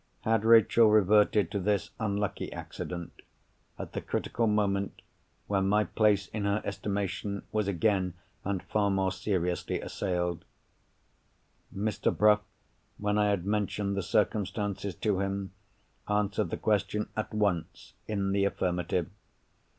[0.21, 3.21] Had Rachel reverted to this unlucky accident,
[3.77, 5.03] at the critical moment
[5.45, 10.43] when my place in her estimation was again, and far more seriously, assailed?
[11.71, 12.11] Mr.
[12.17, 12.41] Bruff,
[12.97, 15.51] when I had mentioned the circumstances to him,
[16.09, 19.07] answered the question at once in the affirmative.